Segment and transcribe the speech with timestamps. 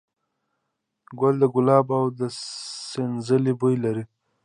[1.19, 2.21] ګل د ګلاب او د
[2.89, 4.03] سنځلې بوی لري.